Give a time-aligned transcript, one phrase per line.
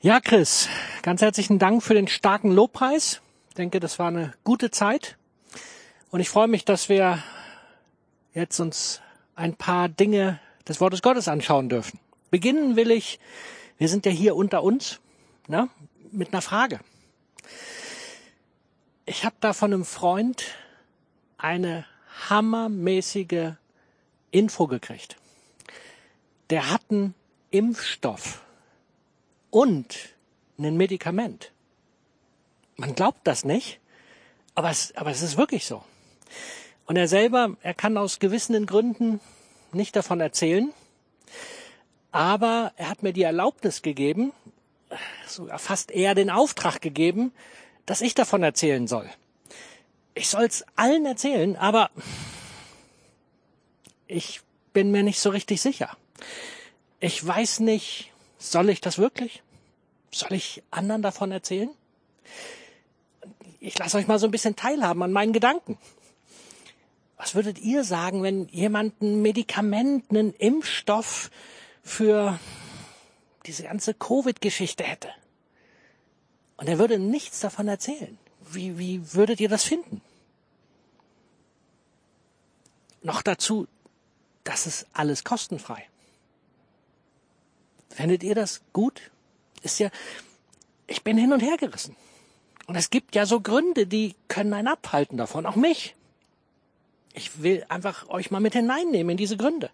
[0.00, 0.68] Ja, Chris,
[1.02, 3.20] ganz herzlichen Dank für den starken Lobpreis.
[3.48, 5.16] Ich denke, das war eine gute Zeit.
[6.12, 7.20] Und ich freue mich, dass wir
[8.32, 9.00] jetzt uns
[9.34, 10.38] ein paar Dinge
[10.68, 11.98] des Wortes Gottes anschauen dürfen.
[12.30, 13.18] Beginnen will ich,
[13.78, 15.00] wir sind ja hier unter uns,
[15.48, 15.68] ne,
[16.12, 16.78] mit einer Frage.
[19.04, 20.44] Ich habe da von einem Freund
[21.38, 21.86] eine
[22.28, 23.54] hammermäßige
[24.30, 25.16] Info gekriegt.
[26.50, 27.14] Der hat einen
[27.50, 28.42] Impfstoff
[29.50, 30.14] und
[30.58, 31.52] ein Medikament.
[32.76, 33.80] Man glaubt das nicht,
[34.54, 35.82] aber es, aber es ist wirklich so.
[36.86, 39.20] Und er selber, er kann aus gewissen Gründen
[39.72, 40.72] nicht davon erzählen,
[42.12, 44.32] aber er hat mir die Erlaubnis gegeben,
[45.26, 47.32] sogar fast eher den Auftrag gegeben,
[47.86, 49.08] dass ich davon erzählen soll.
[50.14, 51.90] Ich soll es allen erzählen, aber
[54.06, 54.40] ich
[54.72, 55.96] bin mir nicht so richtig sicher.
[57.00, 59.42] Ich weiß nicht, soll ich das wirklich?
[60.12, 61.70] Soll ich anderen davon erzählen?
[63.60, 65.76] Ich lasse euch mal so ein bisschen teilhaben an meinen Gedanken.
[67.16, 71.30] Was würdet ihr sagen, wenn jemand ein Medikament, einen Impfstoff
[71.82, 72.38] für
[73.44, 75.08] diese ganze Covid-Geschichte hätte?
[76.56, 78.16] Und er würde nichts davon erzählen.
[78.40, 80.00] Wie, wie würdet ihr das finden?
[83.02, 83.66] Noch dazu,
[84.44, 85.84] das ist alles kostenfrei.
[87.90, 89.10] Findet ihr das gut?
[89.62, 89.90] Ist ja,
[90.86, 91.96] ich bin hin und her gerissen.
[92.66, 95.94] Und es gibt ja so Gründe, die können einen abhalten davon, auch mich.
[97.14, 99.70] Ich will einfach euch mal mit hineinnehmen in diese Gründe.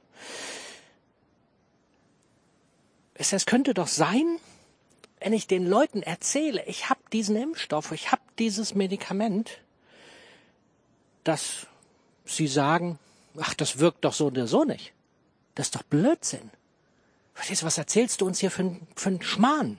[3.14, 4.38] Es, es könnte doch sein,
[5.20, 9.58] wenn ich den Leuten erzähle, ich habe diesen Impfstoff, ich habe dieses Medikament,
[11.24, 11.66] dass
[12.24, 12.98] sie sagen,
[13.38, 14.92] ach, das wirkt doch so oder so nicht.
[15.54, 16.50] Das ist doch Blödsinn.
[17.34, 19.78] Verstehst du, was erzählst du uns hier für, für einen Schmarrn?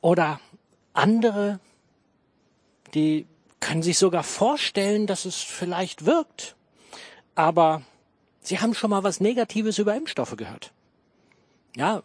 [0.00, 0.40] Oder
[0.92, 1.60] andere,
[2.94, 3.26] die
[3.60, 6.56] können sich sogar vorstellen, dass es vielleicht wirkt,
[7.34, 7.82] aber
[8.40, 10.72] sie haben schon mal was Negatives über Impfstoffe gehört.
[11.74, 12.02] Ja,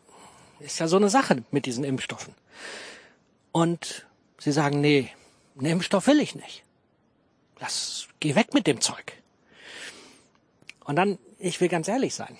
[0.60, 2.36] ist ja so eine Sache mit diesen Impfstoffen.
[3.52, 4.06] Und
[4.38, 5.10] sie sagen, nee,
[5.58, 6.64] einen Impfstoff will ich nicht.
[7.60, 9.14] Lass, geh weg mit dem Zeug.
[10.84, 12.38] Und dann, ich will ganz ehrlich sein,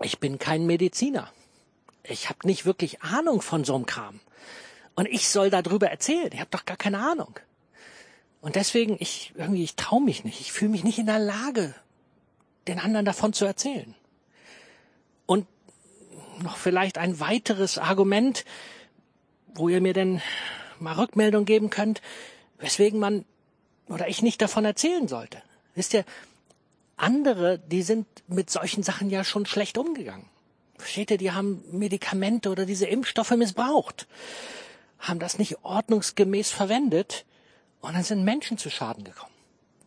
[0.00, 1.30] ich bin kein Mediziner.
[2.02, 4.20] Ich habe nicht wirklich Ahnung von so einem Kram.
[4.94, 6.30] Und ich soll darüber erzählen.
[6.32, 7.38] Ich habe doch gar keine Ahnung.
[8.40, 10.40] Und deswegen, ich irgendwie, ich traue mich nicht.
[10.40, 11.74] Ich fühle mich nicht in der Lage,
[12.68, 13.94] den anderen davon zu erzählen.
[15.26, 15.46] Und
[16.42, 18.44] noch vielleicht ein weiteres Argument,
[19.54, 20.20] wo ihr mir denn
[20.78, 22.02] mal Rückmeldung geben könnt,
[22.58, 23.24] weswegen man
[23.88, 25.42] oder ich nicht davon erzählen sollte.
[25.74, 26.04] Wisst ihr,
[26.96, 30.28] andere, die sind mit solchen Sachen ja schon schlecht umgegangen.
[30.78, 34.06] Versteht ihr, die haben Medikamente oder diese Impfstoffe missbraucht,
[34.98, 37.24] haben das nicht ordnungsgemäß verwendet
[37.80, 39.32] und dann sind Menschen zu Schaden gekommen.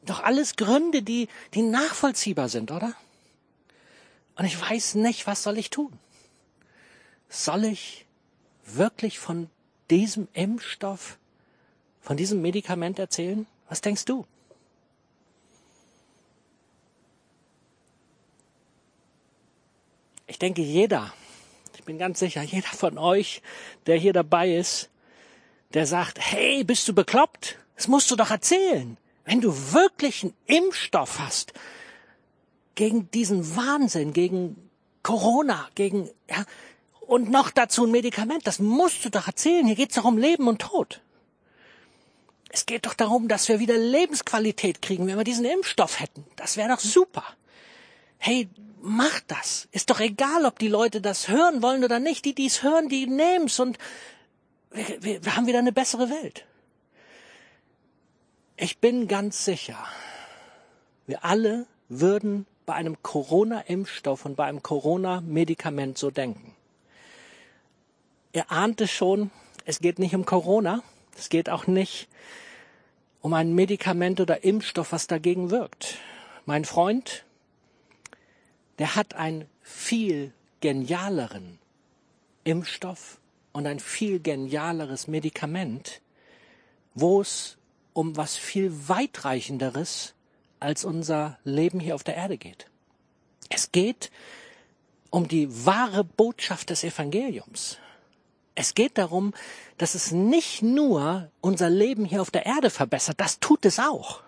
[0.03, 2.93] Doch alles Gründe, die, die nachvollziehbar sind, oder?
[4.35, 5.91] Und ich weiß nicht, was soll ich tun?
[7.27, 8.05] Soll ich
[8.65, 9.49] wirklich von
[9.89, 11.17] diesem Impfstoff,
[12.01, 13.45] von diesem Medikament erzählen?
[13.67, 14.25] Was denkst du?
[20.27, 21.13] Ich denke, jeder,
[21.75, 23.41] ich bin ganz sicher, jeder von euch,
[23.85, 24.89] der hier dabei ist,
[25.73, 27.57] der sagt, hey, bist du bekloppt?
[27.75, 28.97] Das musst du doch erzählen.
[29.23, 31.53] Wenn du wirklich einen Impfstoff hast
[32.75, 34.69] gegen diesen Wahnsinn, gegen
[35.01, 36.45] Corona, gegen, ja,
[37.01, 39.65] und noch dazu ein Medikament, das musst du doch erzählen.
[39.65, 41.01] Hier geht's doch um Leben und Tod.
[42.49, 46.25] Es geht doch darum, dass wir wieder Lebensqualität kriegen, wenn wir diesen Impfstoff hätten.
[46.35, 47.23] Das wäre doch super.
[48.17, 48.49] Hey,
[48.81, 49.67] mach das.
[49.71, 52.25] Ist doch egal, ob die Leute das hören wollen oder nicht.
[52.25, 53.77] Die, die es hören, die nehmen's und
[54.71, 56.45] wir, wir, wir haben wieder eine bessere Welt.
[58.57, 59.77] Ich bin ganz sicher,
[61.05, 66.55] wir alle würden bei einem Corona-Impfstoff und bei einem Corona-Medikament so denken.
[68.33, 69.31] Ihr ahnt es schon,
[69.65, 70.81] es geht nicht um Corona,
[71.17, 72.07] es geht auch nicht
[73.21, 75.97] um ein Medikament oder Impfstoff, was dagegen wirkt.
[76.45, 77.25] Mein Freund,
[78.79, 81.59] der hat einen viel genialeren
[82.43, 83.19] Impfstoff
[83.51, 86.01] und ein viel genialeres Medikament,
[86.93, 87.57] wo es
[87.93, 90.13] um was viel weitreichenderes
[90.59, 92.67] als unser Leben hier auf der Erde geht.
[93.49, 94.11] Es geht
[95.09, 97.77] um die wahre Botschaft des Evangeliums.
[98.55, 99.33] Es geht darum,
[99.77, 104.21] dass es nicht nur unser Leben hier auf der Erde verbessert, das tut es auch,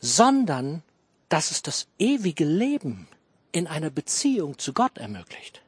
[0.00, 0.82] sondern
[1.28, 3.08] dass es das ewige Leben
[3.52, 5.62] in einer Beziehung zu Gott ermöglicht.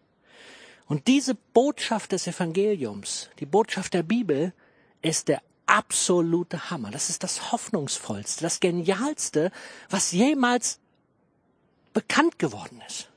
[0.86, 4.52] Und diese Botschaft des Evangeliums, die Botschaft der Bibel,
[5.02, 6.90] ist der absolute Hammer.
[6.90, 9.52] Das ist das Hoffnungsvollste, das Genialste,
[9.88, 10.80] was jemals
[11.92, 13.08] bekannt geworden ist.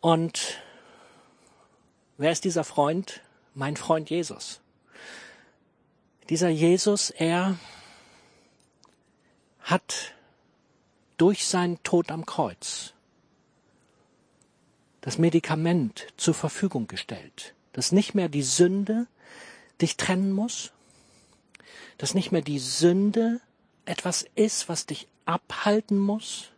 [0.00, 0.62] Und
[2.16, 3.20] wer ist dieser Freund?
[3.54, 4.60] Mein Freund Jesus.
[6.30, 7.58] Dieser Jesus, er
[9.60, 10.14] hat
[11.22, 12.94] durch seinen Tod am Kreuz
[15.02, 19.06] das Medikament zur Verfügung gestellt, dass nicht mehr die Sünde
[19.80, 20.72] dich trennen muss,
[21.96, 23.40] dass nicht mehr die Sünde
[23.84, 26.48] etwas ist, was dich abhalten muss,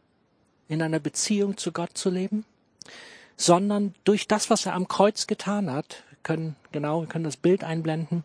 [0.69, 2.47] in einer Beziehung zu Gott zu leben,
[3.37, 7.37] sondern durch das, was er am Kreuz getan hat, wir können genau, wir können das
[7.37, 8.25] Bild einblenden,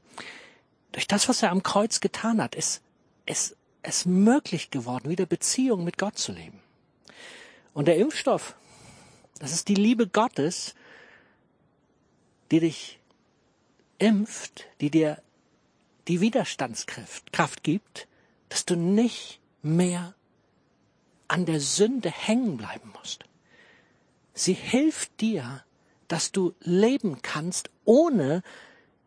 [0.94, 2.82] durch das, was er am Kreuz getan hat, ist
[3.26, 6.60] es, es möglich geworden, wieder Beziehung mit Gott zu leben.
[7.74, 8.56] Und der Impfstoff,
[9.40, 10.76] das ist die Liebe Gottes,
[12.52, 13.00] die dich
[14.00, 15.22] impft, die dir
[16.08, 18.08] die Widerstandskraft Kraft gibt,
[18.50, 20.16] dass du nicht mehr
[21.28, 23.26] an der Sünde hängen bleiben musst.
[24.34, 25.64] Sie hilft dir,
[26.08, 28.42] dass du leben kannst, ohne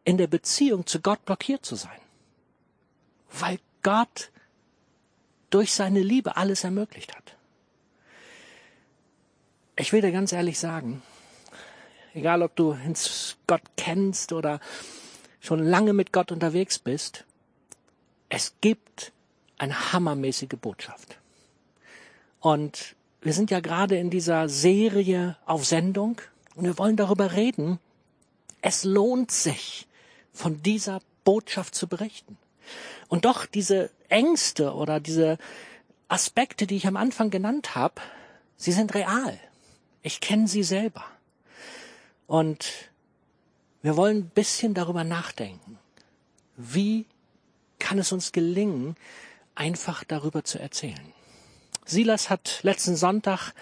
[0.05, 2.01] in der Beziehung zu Gott blockiert zu sein.
[3.31, 4.31] Weil Gott
[5.53, 7.37] durch seine Liebe alles ermöglicht hat.
[9.77, 11.03] Ich will dir ganz ehrlich sagen,
[12.15, 12.77] egal ob du
[13.47, 14.61] Gott kennst oder
[15.41, 17.25] schon lange mit Gott unterwegs bist,
[18.29, 19.13] es gibt
[19.59, 21.19] eine hammermäßige Botschaft.
[22.41, 26.21] Und wir sind ja gerade in dieser Serie auf Sendung
[26.55, 27.79] und wir wollen darüber reden.
[28.61, 29.87] Es lohnt sich,
[30.33, 32.39] von dieser Botschaft zu berichten.
[33.09, 35.39] Und doch diese Ängste oder diese
[36.09, 38.01] Aspekte, die ich am Anfang genannt habe,
[38.57, 39.39] sie sind real.
[40.03, 41.05] Ich kenne sie selber.
[42.27, 42.91] Und
[43.83, 45.79] wir wollen ein bisschen darüber nachdenken.
[46.57, 47.07] Wie
[47.79, 48.97] kann es uns gelingen,
[49.55, 51.13] einfach darüber zu erzählen?
[51.85, 53.53] Silas hat letzten Sonntag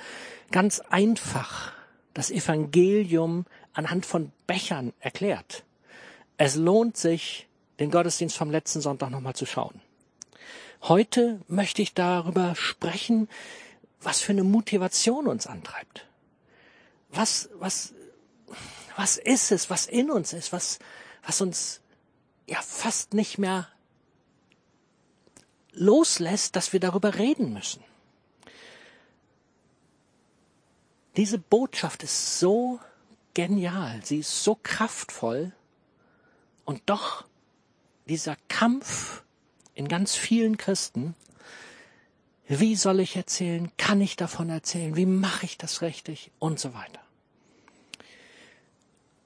[0.50, 1.72] ganz einfach
[2.14, 5.64] das Evangelium anhand von Bechern erklärt.
[6.36, 7.48] Es lohnt sich,
[7.80, 9.80] den Gottesdienst vom letzten Sonntag nochmal zu schauen.
[10.82, 13.28] Heute möchte ich darüber sprechen,
[14.00, 16.06] was für eine Motivation uns antreibt.
[17.10, 17.94] Was, was,
[18.96, 20.78] was ist es, was in uns ist, was,
[21.26, 21.80] was uns
[22.46, 23.68] ja fast nicht mehr
[25.72, 27.82] loslässt, dass wir darüber reden müssen.
[31.16, 32.78] Diese Botschaft ist so
[33.34, 35.52] genial, sie ist so kraftvoll,
[36.70, 37.24] und doch
[38.10, 39.22] dieser Kampf
[39.74, 41.14] in ganz vielen Christen,
[42.48, 43.70] wie soll ich erzählen?
[43.76, 44.96] Kann ich davon erzählen?
[44.96, 46.32] Wie mache ich das richtig?
[46.40, 47.00] Und so weiter.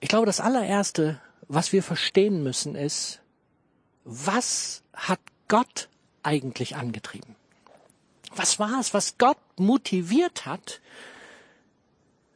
[0.01, 3.21] Ich glaube, das allererste, was wir verstehen müssen, ist,
[4.05, 5.89] was hat Gott
[6.23, 7.35] eigentlich angetrieben?
[8.37, 10.83] Was war es, was Gott motiviert hat,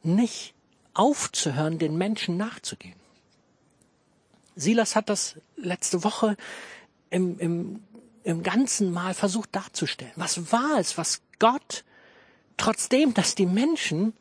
[0.01, 0.55] nicht
[0.95, 2.98] aufzuhören, den Menschen nachzugehen?
[4.59, 6.35] Silas hat das letzte Woche
[7.09, 7.83] im, im,
[8.23, 10.11] im ganzen Mal versucht darzustellen.
[10.15, 11.85] Was war es, was Gott,
[12.57, 14.13] trotzdem, dass die Menschen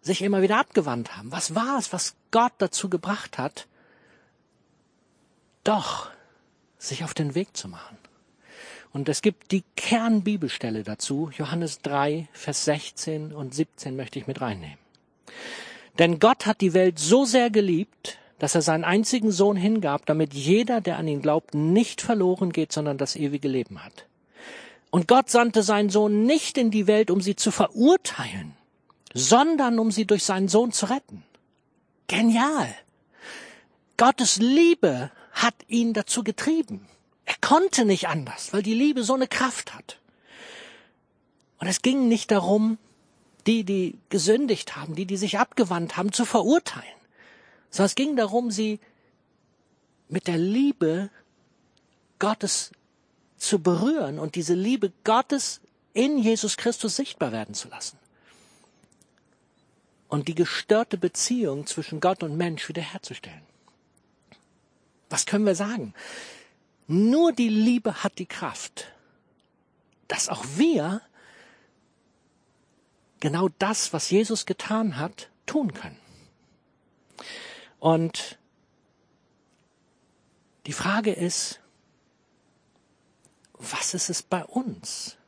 [0.00, 3.66] sich immer wieder abgewandt haben, was war es, was Gott dazu gebracht hat,
[5.64, 6.10] doch
[6.78, 7.98] sich auf den Weg zu machen?
[8.92, 14.40] Und es gibt die Kernbibelstelle dazu, Johannes 3, Vers 16 und 17 möchte ich mit
[14.40, 14.78] reinnehmen.
[15.98, 20.34] Denn Gott hat die Welt so sehr geliebt, dass er seinen einzigen Sohn hingab, damit
[20.34, 24.06] jeder, der an ihn glaubt, nicht verloren geht, sondern das ewige Leben hat.
[24.90, 28.54] Und Gott sandte seinen Sohn nicht in die Welt, um sie zu verurteilen,
[29.12, 31.24] sondern um sie durch seinen Sohn zu retten.
[32.06, 32.74] Genial.
[33.96, 36.86] Gottes Liebe hat ihn dazu getrieben.
[37.24, 39.98] Er konnte nicht anders, weil die Liebe so eine Kraft hat.
[41.58, 42.78] Und es ging nicht darum,
[43.46, 46.93] die, die gesündigt haben, die, die sich abgewandt haben, zu verurteilen
[47.74, 48.78] sondern es ging darum, sie
[50.08, 51.10] mit der Liebe
[52.20, 52.70] Gottes
[53.36, 55.60] zu berühren und diese Liebe Gottes
[55.92, 57.98] in Jesus Christus sichtbar werden zu lassen.
[60.06, 63.42] Und die gestörte Beziehung zwischen Gott und Mensch wiederherzustellen.
[65.10, 65.94] Was können wir sagen?
[66.86, 68.92] Nur die Liebe hat die Kraft,
[70.06, 71.02] dass auch wir
[73.18, 75.98] genau das, was Jesus getan hat, tun können.
[77.84, 78.38] Und
[80.64, 81.60] die Frage ist,
[83.52, 85.18] was ist es bei uns?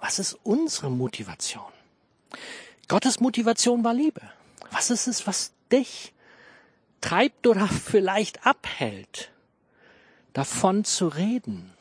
[0.00, 1.72] Was ist unsere Motivation?
[2.88, 4.20] Gottes Motivation war Liebe.
[4.72, 6.12] Was ist es, was dich
[7.00, 9.30] treibt oder vielleicht abhält,
[10.32, 11.72] davon zu reden,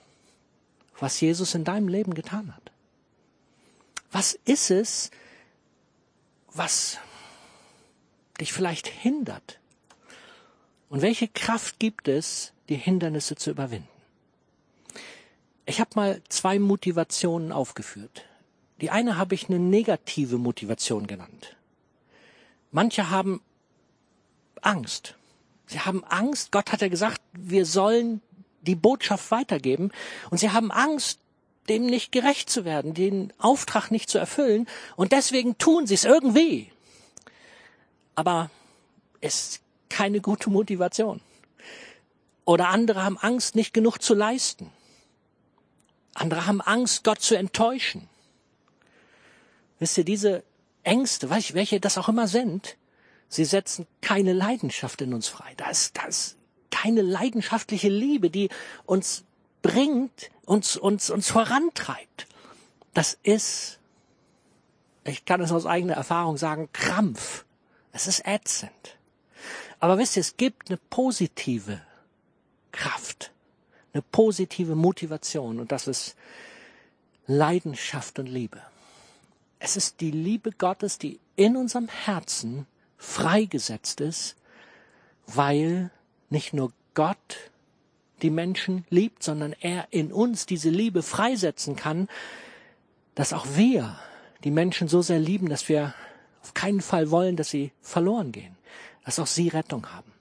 [1.00, 2.72] was Jesus in deinem Leben getan hat?
[4.12, 5.10] Was ist es,
[6.54, 7.00] was
[8.40, 9.60] dich vielleicht hindert?
[10.90, 13.88] Und welche Kraft gibt es, die Hindernisse zu überwinden?
[15.66, 18.26] Ich habe mal zwei Motivationen aufgeführt.
[18.82, 21.56] Die eine habe ich eine negative Motivation genannt.
[22.72, 23.42] Manche haben
[24.62, 25.16] Angst.
[25.68, 26.52] Sie haben Angst.
[26.52, 28.22] Gott hat ja gesagt, wir sollen
[28.62, 29.92] die Botschaft weitergeben.
[30.32, 31.20] Und sie haben Angst,
[31.68, 34.68] dem nicht gerecht zu werden, den Auftrag nicht zu erfüllen.
[34.96, 36.72] Und deswegen tun sie es irgendwie.
[38.16, 38.50] Aber
[39.22, 41.22] es keine gute Motivation.
[42.46, 44.72] Oder andere haben Angst, nicht genug zu leisten.
[46.14, 48.10] Andere haben Angst, Gott zu enttäuschen.
[49.80, 50.44] Wisst ihr, diese
[50.84, 52.78] Ängste, welche das auch immer sind,
[53.28, 55.54] sie setzen keine Leidenschaft in uns frei.
[55.58, 56.38] Da ist, ist
[56.72, 58.50] keine leidenschaftliche Liebe, die
[58.86, 59.24] uns
[59.62, 62.28] bringt, uns, uns, uns vorantreibt.
[62.94, 63.80] Das ist,
[65.04, 67.46] ich kann es aus eigener Erfahrung sagen, Krampf.
[67.92, 68.99] Es ist ätzend.
[69.80, 71.82] Aber wisst ihr, es gibt eine positive
[72.72, 73.32] Kraft,
[73.94, 76.16] eine positive Motivation und das ist
[77.28, 78.62] Leidenschaft und Liebe.
[79.60, 82.66] Es ist die Liebe Gottes, die in unserem Herzen
[82.98, 84.36] freigesetzt ist,
[85.28, 85.92] weil
[86.30, 87.52] nicht nur Gott
[88.22, 92.10] die Menschen liebt, sondern er in uns diese Liebe freisetzen kann,
[93.16, 93.98] dass auch wir
[94.44, 95.94] die Menschen so sehr lieben, dass wir
[96.42, 98.56] auf keinen Fall wollen, dass sie verloren gehen,
[99.10, 100.12] dass auch sie Rettung haben.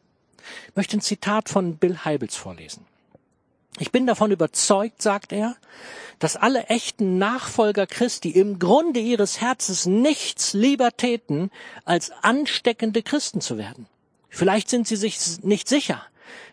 [0.68, 2.86] Ich möchte ein Zitat von Bill Heibels vorlesen.
[3.78, 5.56] Ich bin davon überzeugt, sagt er,
[6.20, 11.50] dass alle echten Nachfolger Christi im Grunde ihres Herzens nichts lieber täten,
[11.84, 13.88] als ansteckende Christen zu werden.
[14.30, 16.00] Vielleicht sind sie sich nicht sicher,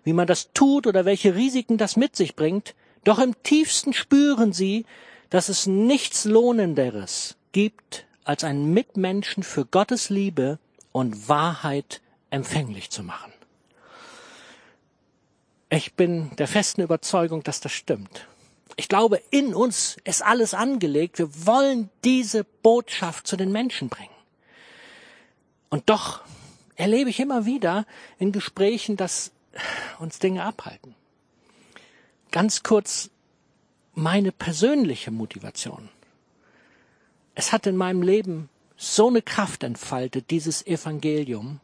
[0.03, 2.75] wie man das tut oder welche Risiken das mit sich bringt,
[3.05, 4.85] doch im tiefsten spüren sie,
[5.29, 10.59] dass es nichts Lohnenderes gibt, als einen Mitmenschen für Gottes Liebe
[10.91, 12.01] und Wahrheit
[12.35, 13.33] empfänglich zu machen.
[15.69, 18.27] Ich bin der festen Überzeugung, dass das stimmt.
[18.75, 21.17] Ich glaube, in uns ist alles angelegt.
[21.17, 24.09] Wir wollen diese Botschaft zu den Menschen bringen.
[25.69, 26.21] Und doch
[26.75, 27.85] erlebe ich immer wieder
[28.19, 29.31] in Gesprächen, dass
[29.99, 30.93] uns Dinge abhalten.
[32.31, 33.09] Ganz kurz
[33.93, 35.89] meine persönliche Motivation.
[37.33, 41.61] Es hat in meinem Leben so eine Kraft entfaltet, dieses Evangelium.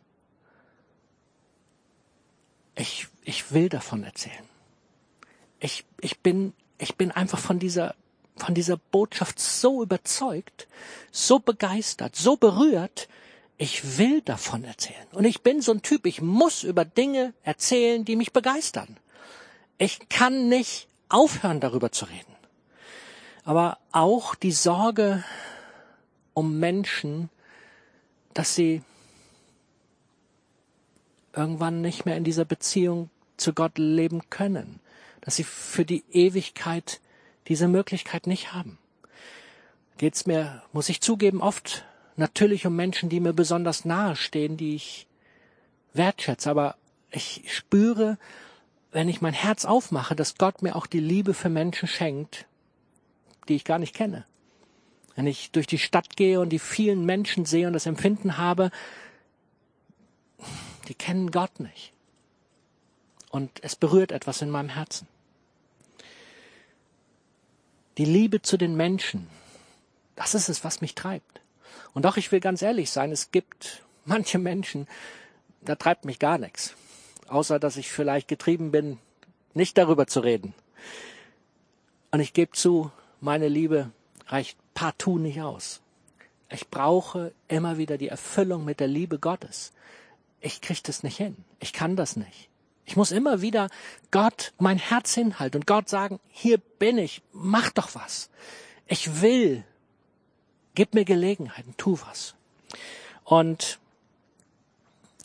[2.75, 4.47] Ich, ich will davon erzählen.
[5.59, 7.95] Ich, ich bin, ich bin einfach von dieser,
[8.35, 10.67] von dieser Botschaft so überzeugt,
[11.11, 13.07] so begeistert, so berührt,
[13.57, 15.07] ich will davon erzählen.
[15.11, 18.97] Und ich bin so ein Typ, ich muss über Dinge erzählen, die mich begeistern.
[19.77, 22.35] Ich kann nicht aufhören, darüber zu reden.
[23.43, 25.23] Aber auch die Sorge
[26.33, 27.29] um Menschen,
[28.33, 28.81] dass sie
[31.33, 34.79] irgendwann nicht mehr in dieser Beziehung zu Gott leben können,
[35.21, 36.99] dass sie für die Ewigkeit
[37.47, 38.77] diese Möglichkeit nicht haben.
[39.97, 41.85] Geht's mir, muss ich zugeben, oft
[42.15, 45.07] natürlich um Menschen, die mir besonders nahe stehen, die ich
[45.93, 46.75] wertschätze, aber
[47.11, 48.17] ich spüre,
[48.91, 52.45] wenn ich mein Herz aufmache, dass Gott mir auch die Liebe für Menschen schenkt,
[53.47, 54.25] die ich gar nicht kenne.
[55.15, 58.71] Wenn ich durch die Stadt gehe und die vielen Menschen sehe und das Empfinden habe,
[60.91, 61.93] die kennen Gott nicht.
[63.29, 65.07] Und es berührt etwas in meinem Herzen.
[67.97, 69.29] Die Liebe zu den Menschen,
[70.17, 71.39] das ist es, was mich treibt.
[71.93, 74.85] Und doch, ich will ganz ehrlich sein, es gibt manche Menschen,
[75.61, 76.75] da treibt mich gar nichts.
[77.29, 78.99] Außer, dass ich vielleicht getrieben bin,
[79.53, 80.53] nicht darüber zu reden.
[82.11, 83.91] Und ich gebe zu, meine Liebe
[84.27, 85.79] reicht partout nicht aus.
[86.49, 89.71] Ich brauche immer wieder die Erfüllung mit der Liebe Gottes.
[90.41, 91.37] Ich kriege das nicht hin.
[91.59, 92.49] Ich kann das nicht.
[92.85, 93.69] Ich muss immer wieder
[94.09, 98.29] Gott mein Herz hinhalten und Gott sagen, hier bin ich, mach doch was.
[98.87, 99.63] Ich will
[100.73, 102.35] Gib mir Gelegenheiten, tu was.
[103.23, 103.79] Und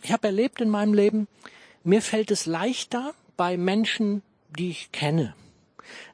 [0.03, 1.29] ich habe erlebt in meinem Leben,
[1.85, 4.23] mir fällt es leichter bei Menschen,
[4.59, 5.35] die ich kenne.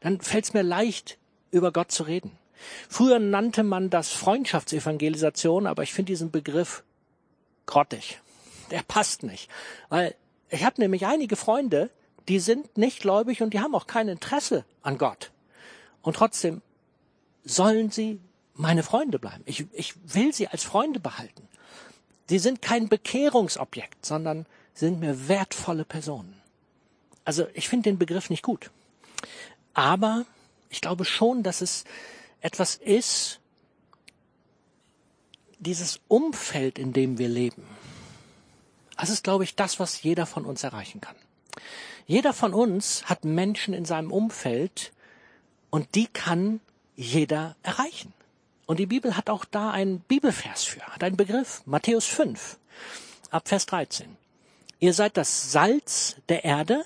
[0.00, 1.18] Dann fällt es mir leicht,
[1.50, 2.32] über Gott zu reden.
[2.88, 6.84] Früher nannte man das Freundschaftsevangelisation, aber ich finde diesen Begriff
[7.66, 8.20] grottig.
[8.72, 9.48] Der passt nicht.
[9.88, 10.16] Weil
[10.50, 11.90] ich habe nämlich einige Freunde,
[12.28, 15.30] die sind nicht gläubig und die haben auch kein Interesse an Gott.
[16.02, 16.62] Und trotzdem
[17.44, 18.20] sollen sie
[18.54, 19.42] meine Freunde bleiben.
[19.46, 21.48] Ich, ich will sie als Freunde behalten.
[22.28, 26.40] Sie sind kein Bekehrungsobjekt, sondern sind mir wertvolle Personen.
[27.24, 28.70] Also ich finde den Begriff nicht gut.
[29.74, 30.24] Aber
[30.70, 31.84] ich glaube schon, dass es
[32.40, 33.40] etwas ist,
[35.58, 37.64] dieses Umfeld, in dem wir leben.
[38.96, 41.16] Das ist, glaube ich, das, was jeder von uns erreichen kann.
[42.06, 44.92] Jeder von uns hat Menschen in seinem Umfeld
[45.70, 46.60] und die kann
[46.96, 48.12] jeder erreichen.
[48.66, 52.58] Und die Bibel hat auch da einen Bibelvers für, hat einen Begriff, Matthäus 5,
[53.30, 54.16] ab Vers 13.
[54.78, 56.84] Ihr seid das Salz der Erde,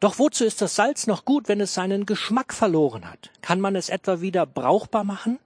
[0.00, 3.30] doch wozu ist das Salz noch gut, wenn es seinen Geschmack verloren hat?
[3.40, 5.38] Kann man es etwa wieder brauchbar machen?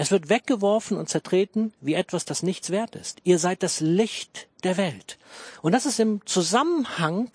[0.00, 3.18] Es wird weggeworfen und zertreten wie etwas, das nichts wert ist.
[3.24, 5.18] Ihr seid das Licht der Welt.
[5.60, 7.30] Und das ist im Zusammenhang,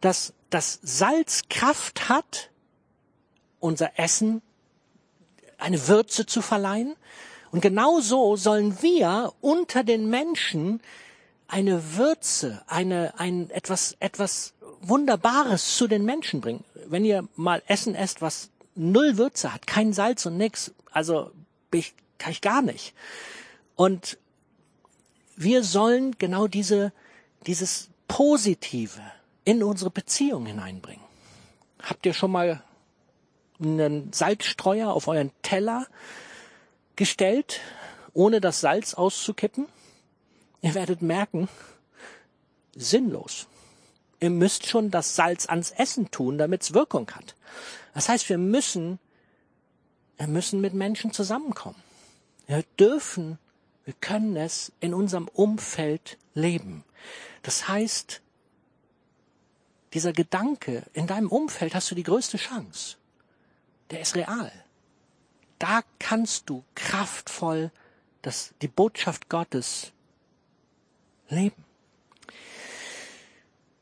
[0.00, 2.50] dass das Salz Kraft hat,
[3.58, 4.42] unser Essen
[5.58, 6.94] eine Würze zu verleihen.
[7.50, 10.80] Und genau so sollen wir unter den Menschen
[11.48, 16.64] eine Würze, eine, ein, etwas, etwas Wunderbares zu den Menschen bringen.
[16.86, 21.32] Wenn ihr mal Essen esst, was null Würze hat, kein Salz und nix, also
[21.72, 21.94] ich,
[22.24, 22.94] kann ich gar nicht.
[23.76, 24.16] Und
[25.36, 26.90] wir sollen genau diese,
[27.46, 29.02] dieses Positive
[29.44, 31.04] in unsere Beziehung hineinbringen.
[31.82, 32.62] Habt ihr schon mal
[33.62, 35.86] einen Salzstreuer auf euren Teller
[36.96, 37.60] gestellt,
[38.14, 39.66] ohne das Salz auszukippen?
[40.62, 41.50] Ihr werdet merken,
[42.74, 43.48] sinnlos.
[44.20, 47.34] Ihr müsst schon das Salz ans Essen tun, damit es Wirkung hat.
[47.92, 48.98] Das heißt, wir müssen,
[50.16, 51.83] wir müssen mit Menschen zusammenkommen.
[52.46, 53.38] Wir dürfen,
[53.84, 56.84] wir können es in unserem Umfeld leben.
[57.42, 58.22] Das heißt,
[59.92, 62.96] dieser Gedanke, in deinem Umfeld hast du die größte Chance.
[63.90, 64.50] Der ist real.
[65.58, 67.70] Da kannst du kraftvoll
[68.22, 69.92] das, die Botschaft Gottes
[71.28, 71.64] leben.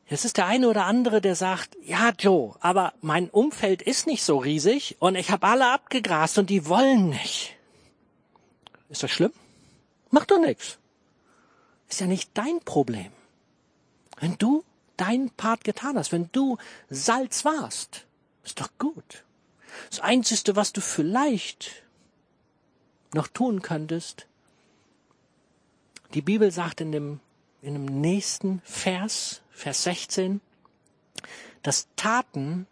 [0.07, 4.23] Jetzt ist der eine oder andere, der sagt, ja Joe, aber mein Umfeld ist nicht
[4.23, 7.52] so riesig und ich habe alle abgegrast und die wollen nicht.
[8.93, 9.33] Ist das schlimm?
[10.11, 10.77] Macht doch nichts.
[11.89, 13.11] Ist ja nicht dein Problem.
[14.19, 14.63] Wenn du
[14.97, 16.57] deinen Part getan hast, wenn du
[16.91, 18.05] Salz warst,
[18.43, 19.23] ist doch gut.
[19.89, 21.83] Das Einzige, was du vielleicht
[23.15, 24.27] noch tun könntest,
[26.13, 27.19] die Bibel sagt in dem,
[27.63, 30.39] in dem nächsten Vers, Vers 16,
[31.63, 32.67] dass Taten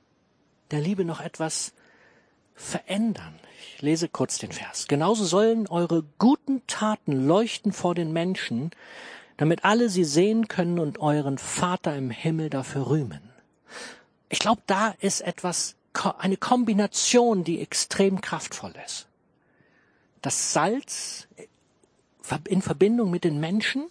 [0.69, 1.73] der Liebe noch etwas
[2.61, 3.33] verändern.
[3.75, 4.87] Ich lese kurz den Vers.
[4.87, 8.71] Genauso sollen eure guten Taten leuchten vor den Menschen,
[9.37, 13.21] damit alle sie sehen können und euren Vater im Himmel dafür rühmen.
[14.29, 15.75] Ich glaube, da ist etwas,
[16.19, 19.07] eine Kombination, die extrem kraftvoll ist.
[20.21, 21.27] Das Salz
[22.47, 23.87] in Verbindung mit den Menschen,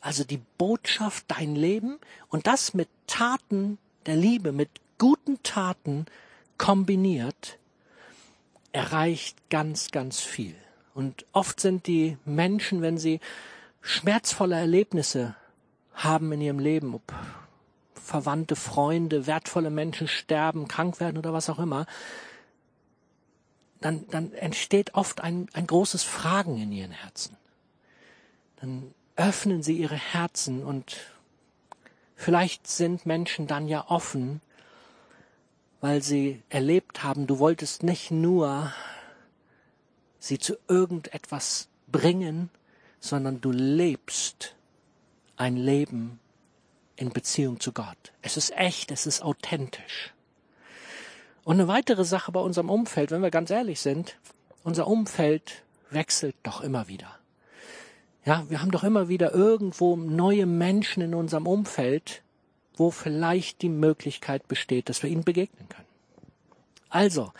[0.00, 6.06] also die Botschaft, dein Leben und das mit Taten der Liebe, mit guten Taten
[6.58, 7.58] kombiniert,
[8.72, 10.54] erreicht ganz, ganz viel.
[10.94, 13.20] Und oft sind die Menschen, wenn sie
[13.80, 15.34] schmerzvolle Erlebnisse
[15.94, 17.12] haben in ihrem Leben, ob
[17.94, 21.86] Verwandte, Freunde, wertvolle Menschen sterben, krank werden oder was auch immer,
[23.80, 27.36] dann, dann entsteht oft ein, ein großes Fragen in ihren Herzen.
[28.56, 30.96] Dann öffnen sie ihre Herzen und
[32.16, 34.40] vielleicht sind Menschen dann ja offen
[35.80, 38.72] weil sie erlebt haben, du wolltest nicht nur
[40.18, 42.50] sie zu irgendetwas bringen,
[43.00, 44.54] sondern du lebst
[45.36, 46.20] ein Leben
[46.96, 48.12] in Beziehung zu Gott.
[48.20, 50.12] Es ist echt, es ist authentisch.
[51.44, 54.18] Und eine weitere Sache bei unserem Umfeld, wenn wir ganz ehrlich sind,
[54.62, 57.18] unser Umfeld wechselt doch immer wieder.
[58.26, 62.22] Ja, wir haben doch immer wieder irgendwo neue Menschen in unserem Umfeld,
[62.80, 65.86] wo vielleicht die Möglichkeit besteht, dass wir ihnen begegnen können.
[66.88, 67.32] Also,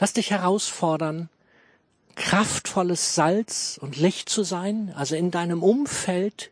[0.00, 1.30] lass dich herausfordern,
[2.16, 6.50] kraftvolles Salz und Licht zu sein, also in deinem Umfeld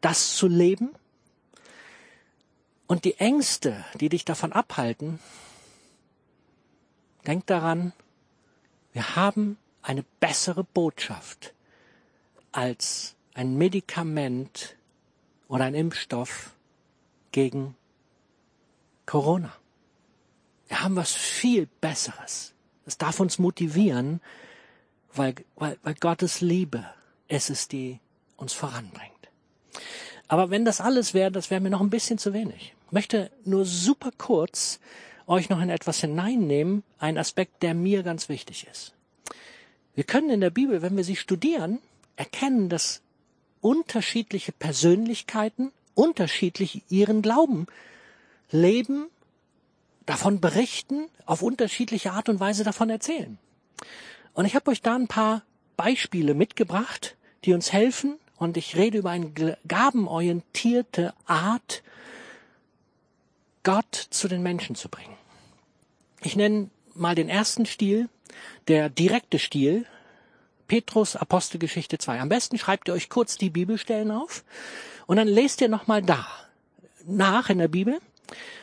[0.00, 0.90] das zu leben.
[2.86, 5.18] Und die Ängste, die dich davon abhalten,
[7.26, 7.92] denk daran,
[8.92, 11.52] wir haben eine bessere Botschaft
[12.52, 14.76] als ein Medikament
[15.48, 16.54] oder ein Impfstoff
[17.32, 17.74] gegen
[19.08, 19.54] Corona.
[20.68, 22.52] Wir haben was viel Besseres.
[22.84, 24.20] Das darf uns motivieren,
[25.14, 26.84] weil, weil, weil Gottes Liebe
[27.26, 28.00] es ist, die
[28.36, 29.12] uns voranbringt.
[30.28, 32.74] Aber wenn das alles wäre, das wäre mir noch ein bisschen zu wenig.
[32.86, 34.78] Ich möchte nur super kurz
[35.26, 38.92] euch noch in etwas hineinnehmen, ein Aspekt, der mir ganz wichtig ist.
[39.94, 41.78] Wir können in der Bibel, wenn wir sie studieren,
[42.16, 43.00] erkennen, dass
[43.62, 47.68] unterschiedliche Persönlichkeiten unterschiedlich ihren Glauben
[48.50, 49.06] leben,
[50.06, 53.38] davon berichten, auf unterschiedliche Art und Weise davon erzählen.
[54.32, 55.42] Und ich habe euch da ein paar
[55.76, 58.18] Beispiele mitgebracht, die uns helfen.
[58.36, 61.82] Und ich rede über eine gabenorientierte Art,
[63.64, 65.16] Gott zu den Menschen zu bringen.
[66.22, 68.08] Ich nenne mal den ersten Stil,
[68.68, 69.86] der direkte Stil,
[70.68, 72.20] Petrus Apostelgeschichte 2.
[72.20, 74.44] Am besten schreibt ihr euch kurz die Bibelstellen auf
[75.06, 76.26] und dann lest ihr nochmal da
[77.06, 77.98] nach in der Bibel.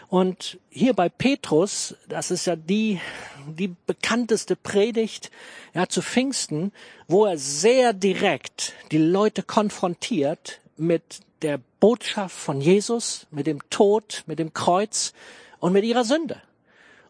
[0.08, 2.99] Und hier bei Petrus, das ist ja die,
[3.47, 5.32] die bekannteste Predigt,
[5.73, 6.71] ja, zu Pfingsten,
[7.08, 14.23] wo er sehr direkt die Leute konfrontiert mit der Botschaft von Jesus, mit dem Tod,
[14.25, 15.13] mit dem Kreuz
[15.60, 16.41] und mit ihrer Sünde.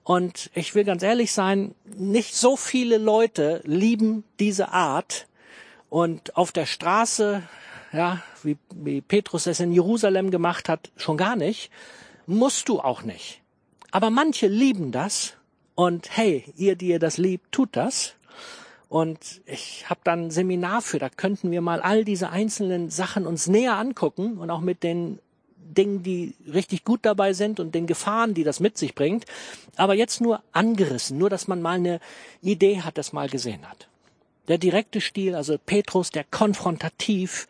[0.04, 5.28] Und ich will ganz ehrlich sein, nicht so viele Leute lieben diese Art.
[5.90, 7.42] Und auf der Straße,
[7.92, 11.72] ja, wie, wie Petrus es in Jerusalem gemacht hat, schon gar nicht,
[12.28, 13.42] musst du auch nicht.
[13.92, 15.34] Aber manche lieben das.
[15.76, 18.16] Und hey, ihr, die ihr das liebt, tut das.
[18.88, 23.26] Und ich habe dann ein Seminar für, da könnten wir mal all diese einzelnen Sachen
[23.26, 25.20] uns näher angucken und auch mit den
[25.58, 29.26] Dingen, die richtig gut dabei sind und den Gefahren, die das mit sich bringt.
[29.76, 32.00] Aber jetzt nur angerissen, nur dass man mal eine
[32.42, 33.88] Idee hat, das mal gesehen hat.
[34.48, 37.48] Der direkte Stil, also Petrus, der konfrontativ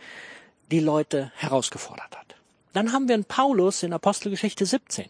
[0.72, 2.35] die Leute herausgefordert hat.
[2.76, 5.06] Dann haben wir einen Paulus in Apostelgeschichte 17,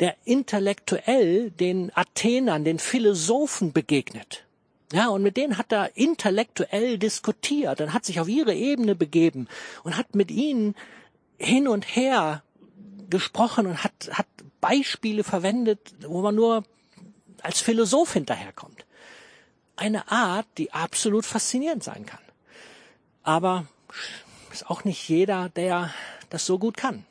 [0.00, 4.44] der intellektuell den Athenern, den Philosophen begegnet.
[4.92, 9.46] Ja, und mit denen hat er intellektuell diskutiert und hat sich auf ihre Ebene begeben
[9.84, 10.74] und hat mit ihnen
[11.38, 12.42] hin und her
[13.08, 14.26] gesprochen und hat, hat
[14.60, 16.64] Beispiele verwendet, wo man nur
[17.40, 18.84] als Philosoph hinterherkommt.
[19.76, 22.18] Eine Art, die absolut faszinierend sein kann.
[23.22, 23.66] Aber
[24.50, 25.94] ist auch nicht jeder, der
[26.30, 27.04] das so gut kann.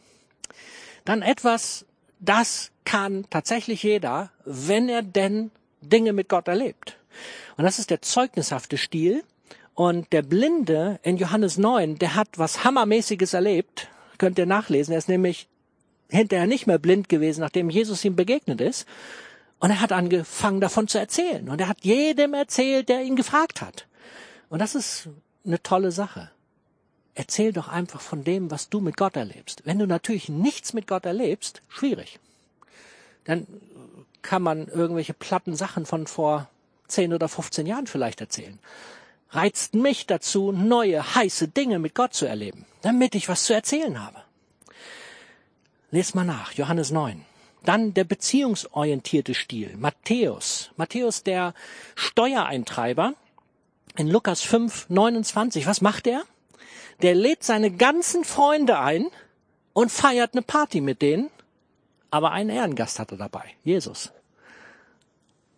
[1.06, 1.86] Dann etwas,
[2.20, 5.52] das kann tatsächlich jeder, wenn er denn
[5.82, 6.98] Dinge mit Gott erlebt.
[7.58, 9.24] Und das ist der zeugnishafte Stil.
[9.76, 14.92] Und der Blinde in Johannes 9, der hat was Hammermäßiges erlebt könnt ihr nachlesen.
[14.92, 15.48] Er ist nämlich
[16.10, 18.88] hinterher nicht mehr blind gewesen, nachdem Jesus ihm begegnet ist.
[19.58, 21.50] Und er hat angefangen davon zu erzählen.
[21.50, 23.88] Und er hat jedem erzählt, der ihn gefragt hat.
[24.50, 25.10] Und das ist
[25.46, 26.30] eine tolle Sache.
[27.16, 29.64] Erzähl doch einfach von dem, was du mit Gott erlebst.
[29.66, 32.20] Wenn du natürlich nichts mit Gott erlebst, schwierig.
[33.26, 33.46] Dann
[34.22, 36.50] kann man irgendwelche platten Sachen von vor
[36.88, 38.60] 10 oder 15 Jahren vielleicht erzählen
[39.32, 44.04] reizt mich dazu, neue, heiße Dinge mit Gott zu erleben, damit ich was zu erzählen
[44.04, 44.22] habe.
[45.92, 47.26] Lest mal nach, Johannes 9.
[47.64, 50.72] Dann der beziehungsorientierte Stil, Matthäus.
[50.78, 51.54] Matthäus, der
[51.96, 53.16] Steuereintreiber,
[53.98, 55.66] in Lukas 5, 29.
[55.66, 56.24] Was macht er?
[57.02, 59.08] Der lädt seine ganzen Freunde ein
[59.74, 61.30] und feiert eine Party mit denen,
[62.12, 64.12] aber einen Ehrengast hat er dabei, Jesus.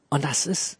[0.10, 0.77] Und das ist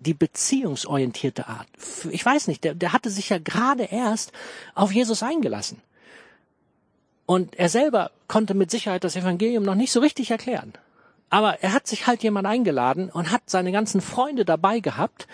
[0.00, 1.68] die beziehungsorientierte Art.
[2.10, 4.32] Ich weiß nicht, der, der hatte sich ja gerade erst
[4.74, 5.80] auf Jesus eingelassen.
[7.24, 10.72] Und er selber konnte mit Sicherheit das Evangelium noch nicht so richtig erklären.
[11.30, 15.28] Aber er hat sich halt jemand eingeladen und hat seine ganzen Freunde dabei gehabt.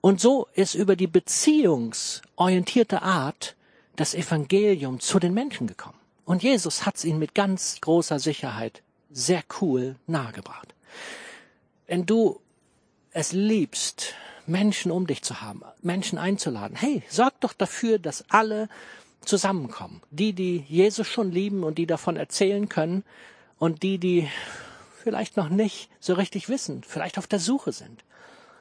[0.00, 3.55] Und so ist über die beziehungsorientierte Art
[3.96, 5.98] das Evangelium zu den Menschen gekommen.
[6.24, 10.74] Und Jesus hat es ihnen mit ganz großer Sicherheit sehr cool nahegebracht.
[11.86, 12.40] Wenn du
[13.12, 14.14] es liebst,
[14.46, 18.68] Menschen um dich zu haben, Menschen einzuladen, hey, sorg doch dafür, dass alle
[19.24, 20.02] zusammenkommen.
[20.10, 23.04] Die, die Jesus schon lieben und die davon erzählen können
[23.58, 24.28] und die, die
[25.02, 28.04] vielleicht noch nicht so richtig wissen, vielleicht auf der Suche sind.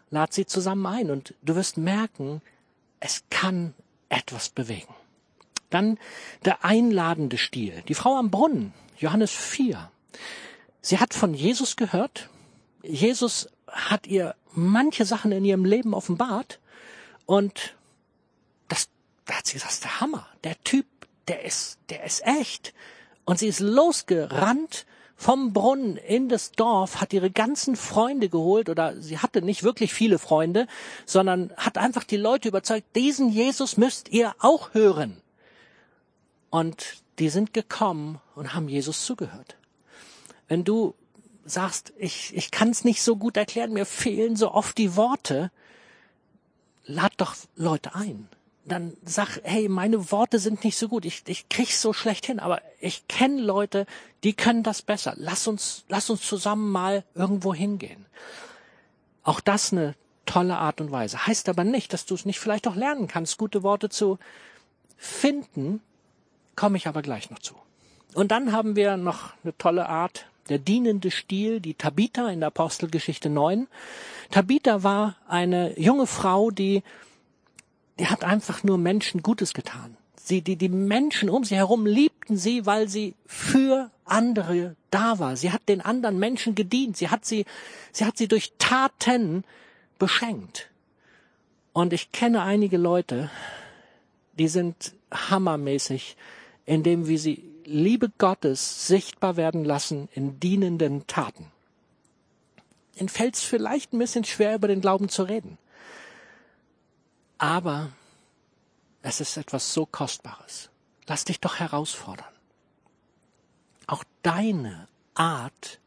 [0.10, 2.42] Lad sie zusammen ein und du wirst merken,
[3.00, 3.74] es kann
[4.10, 4.94] etwas bewegen.
[5.76, 6.00] Dann
[6.46, 7.84] der einladende Stil.
[7.90, 9.92] Die Frau am Brunnen, Johannes 4.
[10.80, 12.30] Sie hat von Jesus gehört.
[12.82, 16.62] Jesus hat ihr manche Sachen in ihrem Leben offenbart
[17.26, 17.76] und
[18.70, 18.88] das,
[19.26, 20.26] da hat sie gesagt, das ist der Hammer.
[20.46, 20.86] Der Typ,
[21.28, 22.74] der ist, der ist echt.
[23.26, 24.86] Und sie ist losgerannt
[25.18, 29.94] vom Brunnen in das Dorf, hat ihre ganzen Freunde geholt oder sie hatte nicht wirklich
[29.94, 30.68] viele Freunde,
[31.06, 35.22] sondern hat einfach die Leute überzeugt, diesen Jesus müsst ihr auch hören.
[36.50, 39.56] Und die sind gekommen und haben Jesus zugehört.
[40.48, 40.96] Wenn du
[41.46, 45.52] sagst, ich, ich kann es nicht so gut erklären, mir fehlen so oft die Worte,
[46.86, 48.28] lad doch Leute ein.
[48.66, 52.40] Dann sag, hey, meine Worte sind nicht so gut, ich, ich krieg's so schlecht hin,
[52.40, 53.86] aber ich kenne Leute,
[54.24, 55.14] die können das besser.
[55.18, 58.08] Lass uns, lass uns zusammen mal irgendwo hingehen.
[59.24, 61.28] Auch das eine tolle Art und Weise.
[61.28, 64.18] Heißt aber nicht, dass du es nicht vielleicht auch lernen kannst, gute Worte zu
[64.98, 65.82] finden,
[66.56, 67.56] komme ich aber gleich noch zu.
[68.14, 72.48] Und dann haben wir noch eine tolle Art, der dienende Stiel, die Tabitha in der
[72.48, 73.68] Apostelgeschichte 9.
[74.32, 76.84] Tabitha war eine junge Frau, die,
[78.00, 79.98] die hat einfach nur Menschen Gutes getan.
[80.16, 85.36] Sie, die, die Menschen um sie herum liebten sie, weil sie für andere da war.
[85.36, 86.98] Sie hat den anderen Menschen gedient.
[86.98, 87.46] Sie hat sie,
[87.92, 89.44] sie hat sie durch Taten
[90.00, 90.70] beschenkt.
[91.74, 93.30] Und ich kenne einige Leute,
[94.38, 96.16] die sind hammermäßig,
[96.66, 101.52] indem wie sie Liebe Gottes sichtbar werden lassen in dienenden Taten.
[102.96, 105.58] Ihnen fällt es vielleicht ein bisschen schwer, über den Glauben zu reden.
[107.38, 107.92] Aber
[109.02, 110.70] es ist etwas so Kostbares.
[111.08, 112.26] Lass dich doch herausfordern.
[113.88, 115.80] Auch deine Art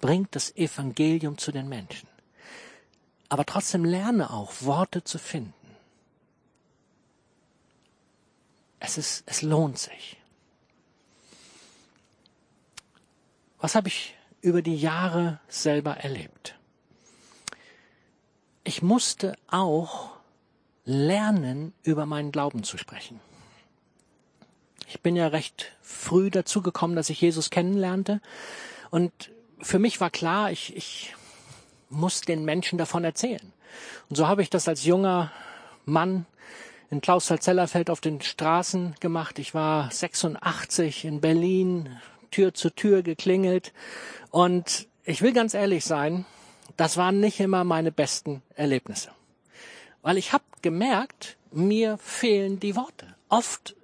[0.00, 2.08] bringt das Evangelium zu den Menschen.
[3.28, 5.54] Aber trotzdem lerne auch, Worte zu finden.
[8.78, 10.16] Es ist, es lohnt sich.
[13.58, 16.58] Was habe ich über die Jahre selber erlebt?
[18.64, 20.10] Ich musste auch
[20.84, 23.20] lernen, über meinen Glauben zu sprechen.
[24.88, 28.20] Ich bin ja recht früh dazu gekommen, dass ich Jesus kennenlernte.
[28.90, 29.12] Und
[29.60, 31.14] für mich war klar, ich, ich
[31.88, 33.52] muss den Menschen davon erzählen.
[34.08, 35.32] Und so habe ich das als junger
[35.84, 36.26] Mann
[36.90, 39.38] in Klausthal-Zellerfeld auf den Straßen gemacht.
[39.38, 41.88] Ich war 86 in Berlin,
[42.30, 43.72] Tür zu Tür geklingelt.
[44.30, 46.24] Und ich will ganz ehrlich sein,
[46.76, 49.10] das waren nicht immer meine besten Erlebnisse.
[50.02, 53.14] Weil ich habe gemerkt, mir fehlen die Worte.
[53.28, 53.74] Oft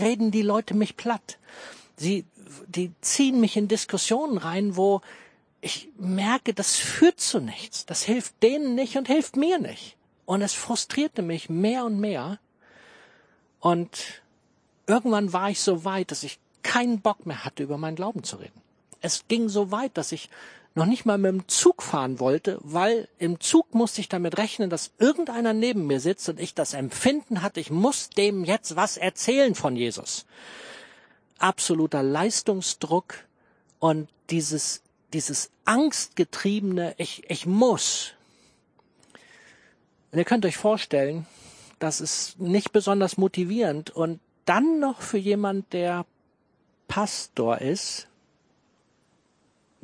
[0.00, 1.38] reden die Leute mich platt.
[1.96, 2.24] Sie,
[2.66, 5.00] die ziehen mich in Diskussionen rein, wo
[5.60, 7.86] ich merke, das führt zu nichts.
[7.86, 9.95] Das hilft denen nicht und hilft mir nicht.
[10.26, 12.38] Und es frustrierte mich mehr und mehr.
[13.60, 14.22] Und
[14.86, 18.36] irgendwann war ich so weit, dass ich keinen Bock mehr hatte, über meinen Glauben zu
[18.36, 18.60] reden.
[19.00, 20.28] Es ging so weit, dass ich
[20.76, 24.68] noch nicht mal mit dem Zug fahren wollte, weil im Zug musste ich damit rechnen,
[24.68, 28.98] dass irgendeiner neben mir sitzt und ich das Empfinden hatte, ich muss dem jetzt was
[28.98, 30.26] erzählen von Jesus.
[31.38, 33.14] Absoluter Leistungsdruck
[33.78, 34.82] und dieses,
[35.14, 38.12] dieses angstgetriebene, ich, ich muss.
[40.16, 41.26] Und ihr könnt euch vorstellen,
[41.78, 46.06] das ist nicht besonders motivierend und dann noch für jemand, der
[46.88, 48.08] Pastor ist,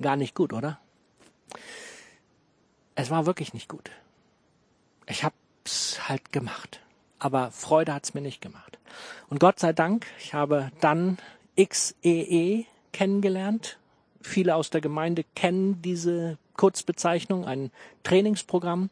[0.00, 0.80] gar nicht gut, oder?
[2.94, 3.90] Es war wirklich nicht gut.
[5.06, 6.80] Ich hab's halt gemacht.
[7.18, 8.78] Aber Freude hat's mir nicht gemacht.
[9.28, 11.18] Und Gott sei Dank, ich habe dann
[11.62, 13.76] XEE e kennengelernt.
[14.22, 17.70] Viele aus der Gemeinde kennen diese Kurzbezeichnung, ein
[18.02, 18.88] Trainingsprogramm.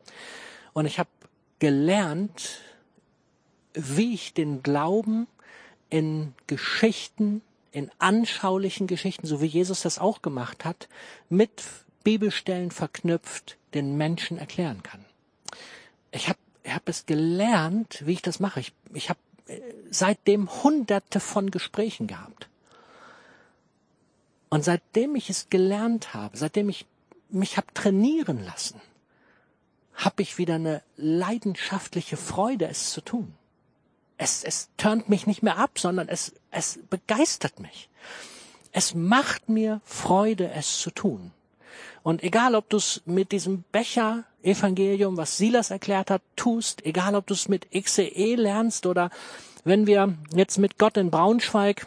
[0.75, 1.09] Und ich habe
[1.61, 2.59] gelernt,
[3.75, 5.29] wie ich den Glauben
[5.89, 7.43] in Geschichten
[7.73, 10.89] in anschaulichen Geschichten, so wie Jesus das auch gemacht hat,
[11.29, 11.63] mit
[12.03, 15.05] Bibelstellen verknüpft den Menschen erklären kann.
[16.11, 18.61] Ich habe ich hab es gelernt, wie ich das mache.
[18.61, 22.49] Ich, ich habe äh, seitdem hunderte von Gesprächen gehabt.
[24.51, 26.87] Und seitdem ich es gelernt habe, seitdem ich
[27.31, 28.81] mich habe trainieren lassen,
[30.05, 33.35] habe ich wieder eine leidenschaftliche Freude, es zu tun
[34.21, 37.89] es, es turnt mich nicht mehr ab, sondern es, es begeistert mich.
[38.71, 41.33] Es macht mir Freude, es zu tun.
[42.03, 47.15] Und egal, ob du es mit diesem Becher Evangelium, was Silas erklärt hat, tust, egal,
[47.15, 49.11] ob du es mit XCE lernst oder
[49.65, 51.87] wenn wir jetzt mit Gott in Braunschweig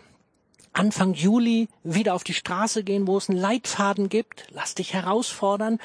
[0.73, 5.80] Anfang Juli wieder auf die Straße gehen, wo es einen Leitfaden gibt, lass dich herausfordern.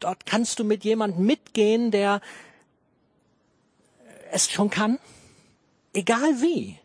[0.00, 2.20] Dort kannst du mit jemandem mitgehen, der
[4.32, 4.98] es schon kann,
[5.92, 6.78] Egal wie.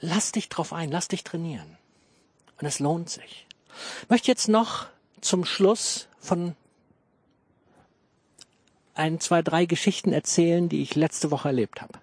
[0.00, 1.76] Lass dich drauf ein, lass dich trainieren.
[2.60, 3.46] Und es lohnt sich.
[4.02, 4.86] Ich möchte jetzt noch
[5.20, 6.54] zum Schluss von
[8.94, 11.98] ein, zwei, drei Geschichten erzählen, die ich letzte Woche erlebt habe.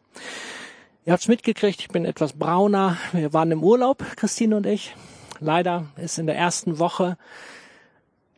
[1.06, 2.98] Ihr habt's mitgekriegt, ich bin etwas brauner.
[3.14, 4.96] Wir waren im Urlaub, Christine und ich.
[5.40, 7.18] Leider ist in der ersten Woche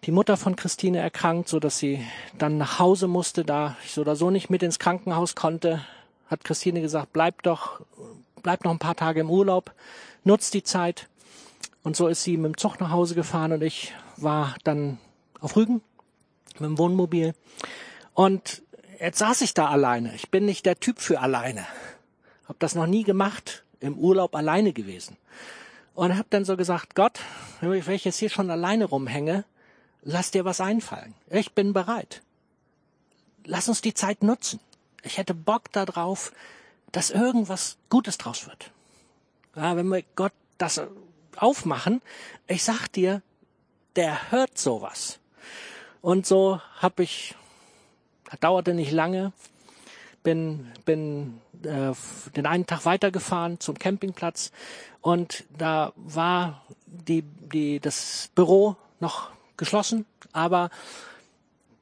[0.06, 2.06] die Mutter von Christine erkrankt, so dass sie
[2.38, 5.82] dann nach Hause musste, da ich so oder so nicht mit ins Krankenhaus konnte
[6.28, 7.82] hat Christine gesagt, bleib doch,
[8.42, 9.74] bleib noch ein paar Tage im Urlaub,
[10.24, 11.08] nutzt die Zeit.
[11.84, 14.98] Und so ist sie mit dem Zug nach Hause gefahren und ich war dann
[15.40, 15.82] auf Rügen
[16.54, 17.36] mit dem Wohnmobil.
[18.14, 18.64] Und
[19.00, 20.16] jetzt saß ich da alleine.
[20.16, 21.66] Ich bin nicht der Typ für alleine.
[22.48, 25.18] Hab das noch nie gemacht, im Urlaub alleine gewesen.
[25.94, 27.20] Und hab dann so gesagt, Gott,
[27.62, 29.46] wenn ich jetzt hier schon alleine rumhänge,
[30.06, 31.14] lass dir was einfallen.
[31.30, 32.22] Ich bin bereit.
[33.44, 34.62] Lass uns die Zeit nutzen.
[35.04, 36.32] Ich hätte Bock darauf,
[36.92, 38.72] dass irgendwas Gutes draus wird.
[39.56, 40.82] Ja, wenn wir Gott das
[41.36, 42.02] aufmachen.
[42.48, 43.22] Ich sag dir,
[43.96, 45.20] der hört sowas.
[46.02, 47.36] Und so habe ich,
[48.40, 49.34] dauerte nicht lange,
[50.24, 51.94] bin, bin äh,
[52.36, 54.52] den einen Tag weitergefahren zum Campingplatz
[55.02, 60.70] und da war die, die, das Büro noch geschlossen, aber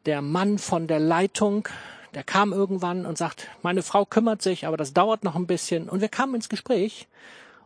[0.05, 1.67] der Mann von der Leitung,
[2.13, 5.89] der kam irgendwann und sagt, meine Frau kümmert sich, aber das dauert noch ein bisschen.
[5.89, 7.07] Und wir kamen ins Gespräch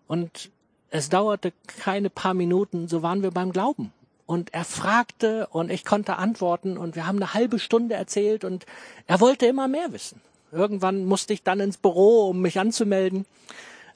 [0.08, 0.52] und
[0.90, 3.92] es dauerte keine paar Minuten, so waren wir beim Glauben.
[4.26, 8.66] Und er fragte und ich konnte antworten und wir haben eine halbe Stunde erzählt und
[9.06, 10.22] er wollte immer mehr wissen.
[10.52, 13.26] Irgendwann musste ich dann ins Büro, um mich anzumelden.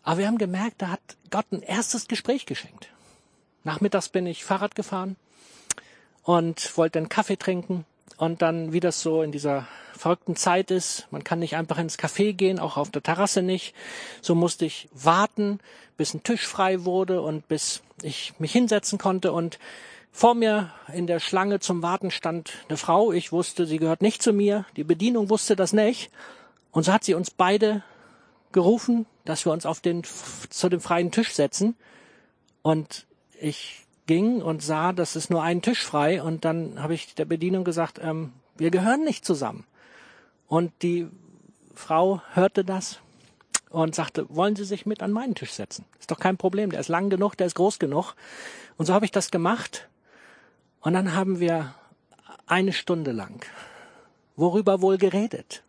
[0.03, 2.89] Aber wir haben gemerkt, da hat Gott ein erstes Gespräch geschenkt.
[3.63, 5.15] Nachmittags bin ich Fahrrad gefahren
[6.23, 7.85] und wollte einen Kaffee trinken
[8.17, 11.97] und dann, wie das so in dieser verrückten Zeit ist, man kann nicht einfach ins
[11.97, 13.75] Café gehen, auch auf der Terrasse nicht.
[14.21, 15.59] So musste ich warten,
[15.97, 19.59] bis ein Tisch frei wurde und bis ich mich hinsetzen konnte und
[20.11, 23.11] vor mir in der Schlange zum Warten stand eine Frau.
[23.11, 24.65] Ich wusste, sie gehört nicht zu mir.
[24.75, 26.11] Die Bedienung wusste das nicht.
[26.71, 27.81] Und so hat sie uns beide
[28.51, 30.03] gerufen, dass wir uns auf den,
[30.49, 31.75] zu dem freien Tisch setzen.
[32.61, 33.05] Und
[33.39, 36.21] ich ging und sah, dass es nur einen Tisch frei.
[36.21, 39.63] Und dann habe ich der Bedienung gesagt, ähm, wir gehören nicht zusammen.
[40.49, 41.07] Und die
[41.75, 42.99] Frau hörte das
[43.69, 45.85] und sagte, wollen Sie sich mit an meinen Tisch setzen?
[45.97, 48.15] Ist doch kein Problem, der ist lang genug, der ist groß genug.
[48.75, 49.87] Und so habe ich das gemacht.
[50.81, 51.73] Und dann haben wir
[52.47, 53.45] eine Stunde lang
[54.35, 55.63] worüber wohl geredet?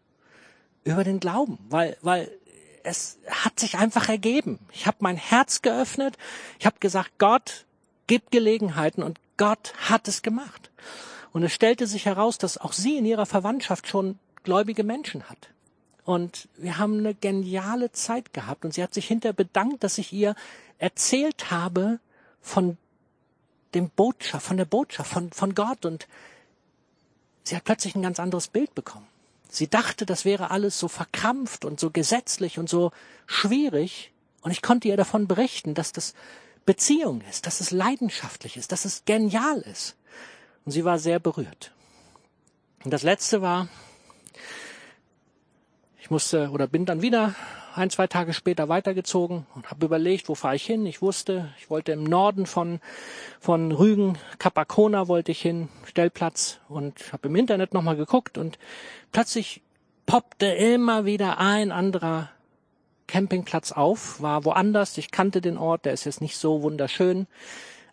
[0.83, 2.29] Über den Glauben, weil, weil
[2.83, 4.59] es hat sich einfach ergeben.
[4.73, 6.19] Ich habe mein Herz geöffnet.
[6.59, 7.67] Ich habe gesagt, Gott
[8.13, 10.71] gibt Gelegenheiten und Gott hat es gemacht.
[11.33, 15.49] Und es stellte sich heraus, dass auch sie in ihrer Verwandtschaft schon gläubige Menschen hat.
[16.05, 18.67] Und wir haben eine geniale Zeit gehabt.
[18.67, 20.35] Und sie hat sich hinterher bedankt, dass ich ihr
[20.77, 22.01] erzählt habe
[22.43, 22.77] von
[23.73, 25.87] dem Botschaft, von der Botschaft, von, von Gott.
[25.87, 26.07] Und
[27.45, 29.07] sie hat plötzlich ein ganz anderes Bild bekommen.
[29.49, 32.91] Sie dachte, das wäre alles so verkrampft und so gesetzlich und so
[33.25, 34.13] schwierig.
[34.43, 36.13] Und ich konnte ihr davon berichten, dass das
[36.65, 39.97] Beziehung ist, dass es leidenschaftlich ist, dass es genial ist.
[40.65, 41.73] Und sie war sehr berührt.
[42.85, 43.69] Und das letzte war,
[46.01, 47.35] ich musste oder bin dann wieder
[47.75, 50.85] ein, zwei Tage später weitergezogen und habe überlegt, wo fahre ich hin.
[50.87, 52.81] Ich wusste, ich wollte im Norden von,
[53.41, 58.59] von Rügen, Capacona wollte ich hin, Stellplatz und habe im Internet nochmal geguckt und
[59.11, 59.63] plötzlich
[60.07, 62.31] poppte immer wieder ein anderer
[63.13, 64.97] Campingplatz auf, war woanders.
[64.99, 67.27] Ich kannte den Ort, der ist jetzt nicht so wunderschön.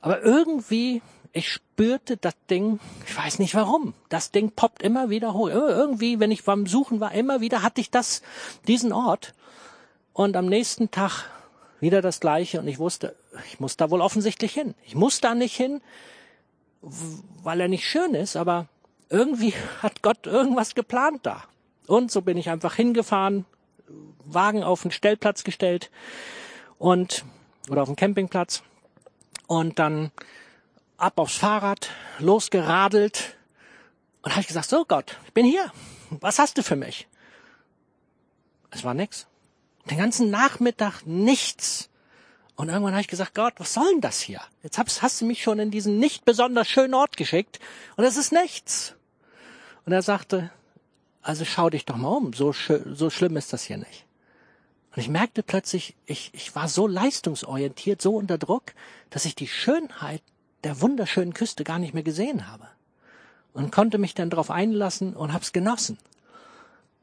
[0.01, 1.01] Aber irgendwie
[1.32, 5.49] ich spürte das Ding, ich weiß nicht warum, das Ding poppt immer wieder hoch.
[5.49, 8.21] Irgendwie, wenn ich beim Suchen war, immer wieder hatte ich das,
[8.67, 9.34] diesen Ort.
[10.13, 11.25] Und am nächsten Tag
[11.79, 13.15] wieder das Gleiche und ich wusste,
[13.47, 14.73] ich muss da wohl offensichtlich hin.
[14.84, 15.82] Ich muss da nicht hin,
[16.82, 18.67] weil er nicht schön ist, aber
[19.10, 21.43] irgendwie hat Gott irgendwas geplant da.
[21.88, 23.45] Und so bin ich einfach hingefahren,
[24.25, 25.91] Wagen auf den Stellplatz gestellt
[26.78, 27.25] und
[27.69, 28.63] oder auf den Campingplatz
[29.47, 30.12] und dann
[30.97, 33.38] ab aufs Fahrrad, losgeradelt
[34.21, 35.71] und habe ich gesagt, so Gott, ich bin hier.
[36.10, 37.08] Was hast du für mich?
[38.71, 39.28] Es war nix.
[39.89, 41.89] Den ganzen Nachmittag nichts.
[42.56, 44.41] Und irgendwann habe ich gesagt, Gott, was soll denn das hier?
[44.63, 47.60] Jetzt hast, hast du mich schon in diesen nicht besonders schönen Ort geschickt
[47.95, 48.95] und es ist nichts.
[49.86, 50.52] Und er sagte,
[51.29, 54.07] also schau dich doch mal um, so, so schlimm ist das hier nicht.
[54.95, 58.73] Und ich merkte plötzlich, ich, ich war so leistungsorientiert, so unter Druck,
[59.11, 60.23] dass ich die Schönheit
[60.63, 62.67] der wunderschönen Küste gar nicht mehr gesehen habe.
[63.53, 65.99] Und konnte mich dann darauf einlassen und hab's genossen.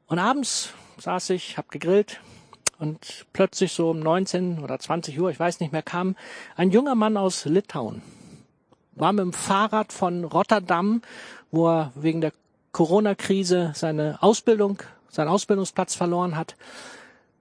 [0.09, 2.21] Und abends saß ich, hab gegrillt
[2.81, 6.17] und plötzlich so um 19 oder 20 Uhr, ich weiß nicht mehr, kam
[6.57, 8.03] ein junger Mann aus Litauen.
[8.97, 11.03] War mit dem Fahrrad von Rotterdam,
[11.53, 12.33] wo er wegen der
[12.77, 16.57] Corona-Krise seine Ausbildung, seinen Ausbildungsplatz verloren hat,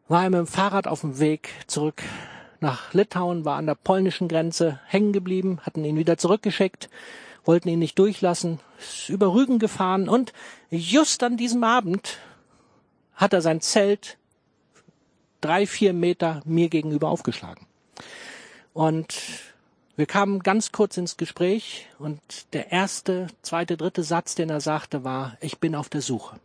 [0.08, 2.04] war er mit dem Fahrrad auf dem Weg zurück
[2.62, 6.90] nach Litauen, war an der polnischen Grenze hängen geblieben, hatten ihn wieder zurückgeschickt,
[7.44, 10.32] wollten ihn nicht durchlassen, ist über Rügen gefahren und
[10.70, 12.18] just an diesem Abend
[13.14, 14.18] hat er sein Zelt
[15.42, 17.68] drei, vier Meter mir gegenüber aufgeschlagen.
[18.72, 19.18] Und
[19.98, 22.20] wir kamen ganz kurz ins Gespräch und
[22.54, 26.40] der erste, zweite, dritte Satz, den er sagte, war, ich bin auf der Suche.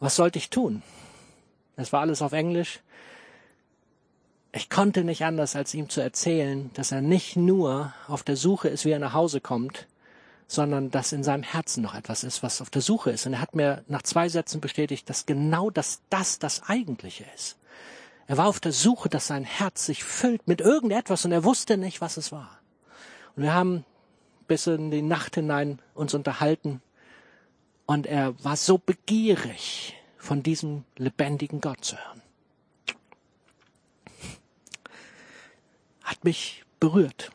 [0.00, 0.82] Was sollte ich tun?
[1.76, 2.80] Es war alles auf Englisch.
[4.52, 8.68] Ich konnte nicht anders, als ihm zu erzählen, dass er nicht nur auf der Suche
[8.68, 9.86] ist, wie er nach Hause kommt,
[10.46, 13.26] sondern dass in seinem Herzen noch etwas ist, was auf der Suche ist.
[13.26, 17.56] Und er hat mir nach zwei Sätzen bestätigt, dass genau das das das Eigentliche ist.
[18.26, 21.76] Er war auf der Suche, dass sein Herz sich füllt mit irgendetwas und er wusste
[21.76, 22.58] nicht, was es war.
[23.36, 23.84] Und wir haben
[24.48, 26.80] bis in die Nacht hinein uns unterhalten
[27.86, 32.22] und er war so begierig, von diesem lebendigen Gott zu hören.
[36.02, 37.30] Hat mich berührt.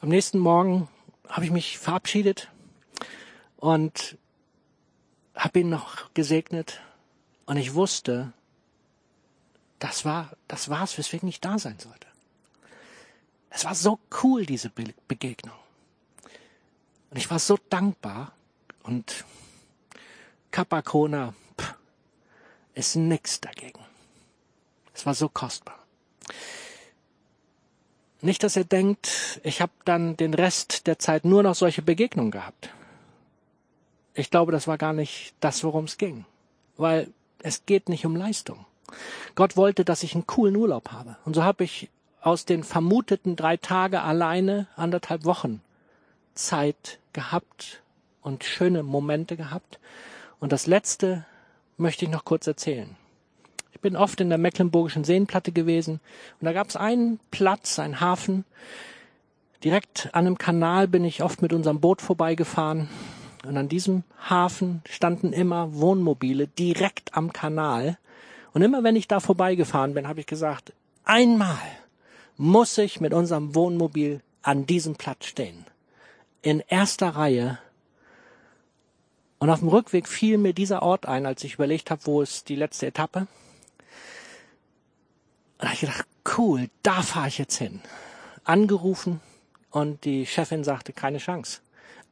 [0.00, 0.88] Am nächsten Morgen
[1.28, 2.50] habe ich mich verabschiedet
[3.56, 4.18] und
[5.36, 6.80] habe ihn noch gesegnet
[7.46, 8.32] und ich wusste,
[9.80, 12.06] das war, das war's, weswegen ich da sein sollte.
[13.48, 15.56] Es war so cool, diese Begegnung.
[17.10, 18.32] Und ich war so dankbar
[18.84, 19.24] und
[20.52, 21.34] Capacona
[22.74, 23.80] ist nix dagegen.
[24.94, 25.78] Es war so kostbar.
[28.20, 32.30] Nicht, dass ihr denkt, ich habe dann den Rest der Zeit nur noch solche Begegnungen
[32.30, 32.70] gehabt.
[34.12, 36.26] Ich glaube, das war gar nicht das, worum es ging.
[36.76, 37.10] Weil
[37.42, 38.66] es geht nicht um Leistung.
[39.34, 41.16] Gott wollte, dass ich einen coolen Urlaub habe.
[41.24, 41.88] Und so habe ich
[42.20, 45.62] aus den vermuteten drei Tage alleine anderthalb Wochen
[46.34, 47.82] Zeit gehabt
[48.22, 49.78] und schöne Momente gehabt.
[50.38, 51.24] Und das letzte
[51.76, 52.96] möchte ich noch kurz erzählen.
[53.72, 56.00] Ich bin oft in der Mecklenburgischen Seenplatte gewesen
[56.40, 58.44] und da gab es einen Platz, einen Hafen.
[59.64, 62.88] Direkt an einem Kanal bin ich oft mit unserem Boot vorbeigefahren
[63.46, 67.98] und an diesem Hafen standen immer Wohnmobile direkt am Kanal.
[68.52, 70.72] Und immer wenn ich da vorbeigefahren bin, habe ich gesagt,
[71.04, 71.58] einmal
[72.36, 75.66] muss ich mit unserem Wohnmobil an diesem Platz stehen.
[76.42, 77.58] In erster Reihe.
[79.38, 82.48] Und auf dem Rückweg fiel mir dieser Ort ein, als ich überlegt habe, wo ist
[82.48, 83.20] die letzte Etappe.
[83.20, 83.28] Und
[85.58, 86.06] da habe ich gedacht,
[86.38, 87.80] cool, da fahre ich jetzt hin.
[88.44, 89.20] Angerufen
[89.70, 91.60] und die Chefin sagte, keine Chance.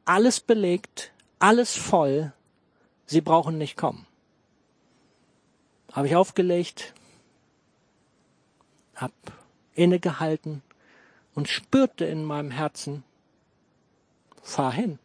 [0.05, 2.31] Alles belegt, alles voll,
[3.09, 4.05] Sie brauchen nicht kommen.
[5.91, 6.93] Habe ich aufgelegt,
[8.95, 9.11] hab
[9.73, 10.61] innegehalten
[11.33, 13.03] und spürte in meinem Herzen,
[14.43, 14.99] fahr hin,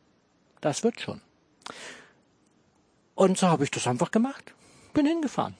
[0.60, 1.20] das wird schon.
[3.14, 4.52] Und so habe ich das einfach gemacht.
[4.92, 5.56] Bin hingefahren.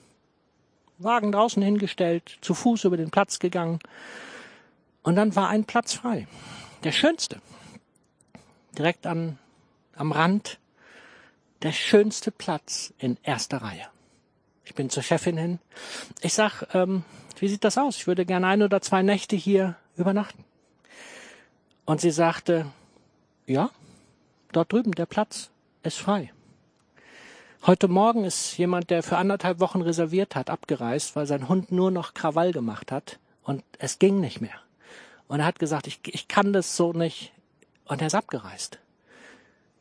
[0.97, 3.79] Wagen draußen hingestellt, zu Fuß über den Platz gegangen.
[5.03, 6.27] Und dann war ein Platz frei.
[6.83, 7.41] Der schönste.
[8.77, 9.37] Direkt an,
[9.95, 10.59] am Rand
[11.61, 13.87] der schönste Platz in erster Reihe.
[14.65, 15.59] Ich bin zur Chefin hin.
[16.21, 17.03] Ich sag, ähm,
[17.39, 17.97] wie sieht das aus?
[17.97, 20.43] Ich würde gerne ein oder zwei Nächte hier übernachten.
[21.85, 22.65] Und sie sagte,
[23.45, 23.69] ja,
[24.51, 25.51] dort drüben, der Platz
[25.83, 26.33] ist frei.
[27.65, 31.91] Heute Morgen ist jemand, der für anderthalb Wochen reserviert hat, abgereist, weil sein Hund nur
[31.91, 34.59] noch Krawall gemacht hat und es ging nicht mehr.
[35.27, 37.31] Und er hat gesagt, ich, ich kann das so nicht.
[37.85, 38.79] Und er ist abgereist.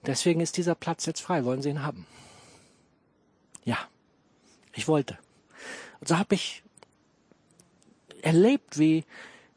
[0.07, 1.45] Deswegen ist dieser Platz jetzt frei.
[1.45, 2.07] Wollen Sie ihn haben?
[3.65, 3.79] Ja,
[4.75, 5.19] ich wollte.
[6.01, 6.63] Und so habe ich
[8.23, 9.05] erlebt, wie,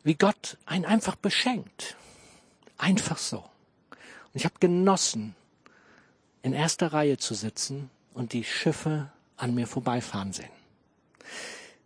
[0.04, 1.96] wie Gott einen einfach beschenkt.
[2.78, 3.38] Einfach so.
[3.40, 5.36] Und ich habe genossen,
[6.44, 10.52] in erster Reihe zu sitzen und die Schiffe an mir vorbeifahren sehen.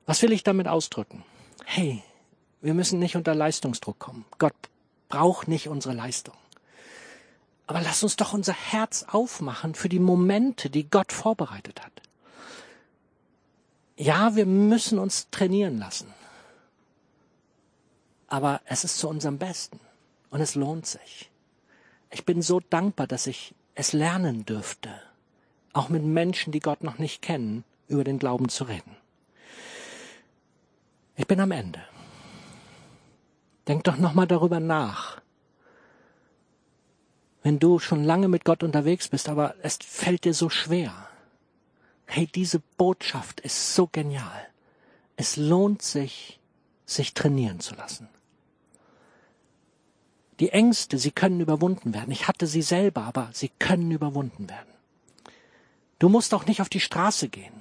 [0.06, 1.24] Was will ich damit ausdrücken?
[1.66, 2.04] Hey,
[2.62, 4.26] wir müssen nicht unter Leistungsdruck kommen.
[4.38, 4.54] Gott
[5.10, 6.36] braucht nicht unsere Leistung.
[7.68, 12.02] Aber lass uns doch unser Herz aufmachen für die Momente, die Gott vorbereitet hat.
[14.02, 16.12] Ja, wir müssen uns trainieren lassen.
[18.26, 19.80] Aber es ist zu unserem Besten.
[20.32, 21.30] Und es lohnt sich.
[22.10, 24.90] Ich bin so dankbar, dass ich es lernen dürfte,
[25.74, 28.98] auch mit Menschen, die Gott noch nicht kennen, über den Glauben zu reden.
[31.16, 31.84] Ich bin am Ende.
[33.68, 35.22] Denk doch nochmal darüber nach,
[37.44, 41.11] wenn du schon lange mit Gott unterwegs bist, aber es fällt dir so schwer.
[42.14, 44.46] Hey, diese Botschaft ist so genial.
[45.16, 46.42] Es lohnt sich,
[46.86, 48.10] sich trainieren zu lassen.
[50.42, 52.12] Die Ängste, sie können überwunden werden.
[52.12, 54.74] Ich hatte sie selber, aber sie können überwunden werden.
[56.00, 57.54] Du musst auch nicht auf die Straße gehen.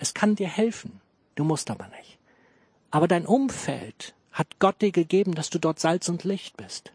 [0.00, 1.00] Es kann dir helfen.
[1.36, 2.18] Du musst aber nicht.
[2.90, 6.92] Aber dein Umfeld hat Gott dir gegeben, dass du dort Salz und Licht bist.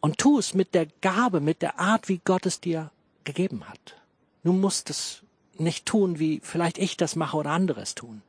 [0.00, 2.90] Und tu es mit der Gabe, mit der Art, wie Gott es dir
[3.22, 4.02] gegeben hat.
[4.42, 5.21] Du musst es
[5.58, 8.22] nicht tun, wie vielleicht ich das mache oder anderes tun.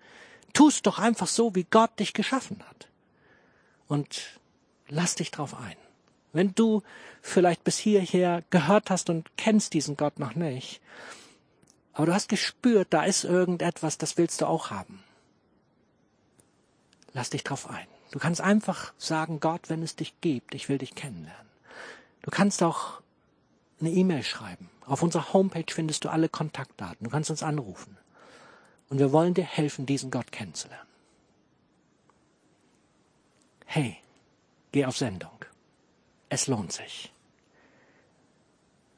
[0.53, 2.87] Tu es doch einfach so, wie Gott dich geschaffen hat.
[3.87, 4.39] Und
[4.87, 5.75] lass dich drauf ein.
[6.31, 6.81] Wenn du
[7.21, 10.81] vielleicht bis hierher gehört hast und kennst diesen Gott noch nicht,
[11.93, 15.03] aber du hast gespürt, da ist irgendetwas, das willst du auch haben.
[17.13, 17.87] Lass dich drauf ein.
[18.11, 21.49] Du kannst einfach sagen, Gott, wenn es dich gibt, ich will dich kennenlernen.
[22.23, 23.01] Du kannst auch
[23.85, 24.69] eine E-Mail schreiben.
[24.85, 27.03] Auf unserer Homepage findest du alle Kontaktdaten.
[27.05, 27.97] Du kannst uns anrufen.
[28.89, 30.87] Und wir wollen dir helfen, diesen Gott kennenzulernen.
[33.65, 33.97] Hey,
[34.71, 35.45] geh auf Sendung.
[36.29, 37.11] Es lohnt sich.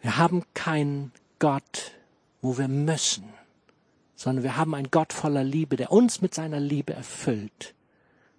[0.01, 1.93] Wir haben keinen Gott,
[2.41, 3.33] wo wir müssen,
[4.15, 7.73] sondern wir haben einen Gott voller Liebe, der uns mit seiner Liebe erfüllt,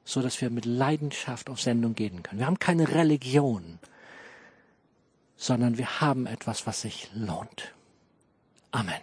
[0.05, 2.38] so dass wir mit Leidenschaft auf Sendung gehen können.
[2.38, 3.78] Wir haben keine Religion,
[5.37, 7.74] sondern wir haben etwas, was sich lohnt.
[8.70, 9.01] Amen.